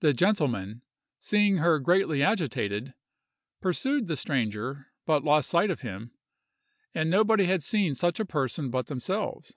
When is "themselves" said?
8.88-9.56